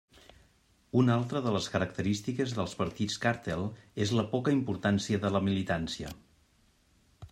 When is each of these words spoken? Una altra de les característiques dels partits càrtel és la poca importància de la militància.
Una 1.01 1.11
altra 1.15 1.41
de 1.47 1.51
les 1.57 1.67
característiques 1.75 2.57
dels 2.61 2.75
partits 2.81 3.21
càrtel 3.27 3.69
és 4.07 4.17
la 4.21 4.29
poca 4.35 4.59
importància 4.59 5.25
de 5.27 5.37
la 5.39 5.47
militància. 5.51 6.21